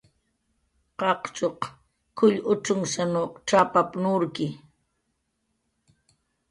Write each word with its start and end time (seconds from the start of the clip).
"Qaqchuq 0.99 1.61
k""ullun 2.17 2.47
ucx""unsaw 2.51 3.27
cx""apap"" 3.45 3.89
nurki" 4.01 4.47